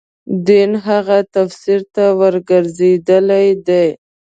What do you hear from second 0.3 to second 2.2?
دین هغه تفسیر ته